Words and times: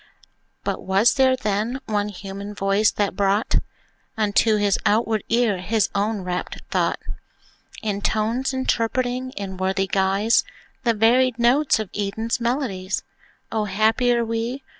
But 0.63 0.81
was 0.81 1.13
there, 1.13 1.35
then, 1.35 1.79
one 1.85 2.09
human 2.09 2.55
voice 2.55 2.89
that 2.89 3.15
brought 3.15 3.57
Unto 4.17 4.55
his 4.55 4.79
outward 4.83 5.23
ear 5.29 5.59
his 5.59 5.89
own 5.93 6.21
rapt 6.23 6.59
thought, 6.71 6.97
In 7.83 8.01
tones, 8.01 8.51
interpreting 8.51 9.29
in 9.37 9.57
worthy 9.57 9.85
guise 9.85 10.43
The 10.85 10.95
varied 10.95 11.37
notes 11.37 11.77
of 11.77 11.91
Eden's 11.93 12.39
melodies? 12.41 13.03
O, 13.51 13.65
happier 13.65 14.25
we! 14.25 14.63